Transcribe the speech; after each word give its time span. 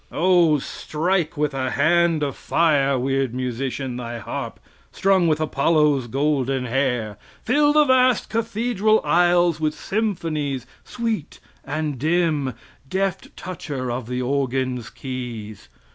Oh, 0.11 0.57
strike 0.57 1.37
with 1.37 1.53
a 1.53 1.69
hand 1.69 2.23
of 2.23 2.35
fire, 2.35 2.97
weird 2.97 3.35
musician, 3.35 3.97
thy 3.97 4.17
harp, 4.17 4.59
strung 4.91 5.27
with 5.27 5.39
Apollo's 5.39 6.07
golden 6.07 6.65
hair! 6.65 7.19
Fill 7.43 7.71
the 7.71 7.85
vast 7.85 8.27
cathedral 8.27 9.01
aisles 9.05 9.59
with 9.59 9.75
symphonies 9.75 10.65
sweet 10.83 11.39
and 11.63 11.99
dim, 11.99 12.55
deft 12.89 13.37
toucher 13.37 13.91
of 13.91 14.07
the 14.07 14.23
organ's 14.23 14.89
keys! 14.89 15.69